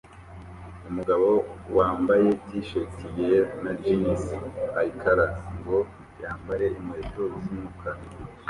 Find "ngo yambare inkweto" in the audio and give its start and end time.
5.57-7.23